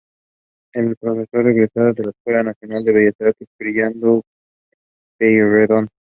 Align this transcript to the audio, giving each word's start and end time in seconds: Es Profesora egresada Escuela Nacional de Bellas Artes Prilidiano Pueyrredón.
Es 0.73 0.95
Profesora 0.97 1.51
egresada 1.51 1.91
Escuela 1.91 2.41
Nacional 2.41 2.83
de 2.83 2.91
Bellas 2.91 3.21
Artes 3.21 3.47
Prilidiano 3.55 4.23
Pueyrredón. 5.19 5.89